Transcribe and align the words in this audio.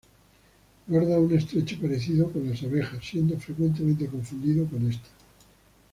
Guarda 0.87 1.19
un 1.19 1.31
estrecho 1.37 1.79
parecido 1.79 2.31
con 2.31 2.49
las 2.49 2.63
abejas 2.63 3.05
siendo 3.05 3.37
frecuentemente 3.37 4.07
confundido 4.07 4.65
con 4.65 4.89
estas. 4.89 5.11